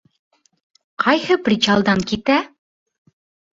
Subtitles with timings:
[1.03, 2.41] Ҡайһы причалдан китә?